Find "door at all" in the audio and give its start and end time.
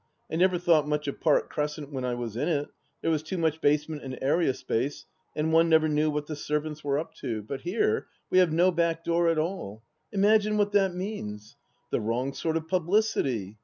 9.03-9.83